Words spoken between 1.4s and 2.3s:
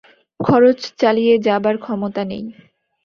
যাবার ক্ষমতা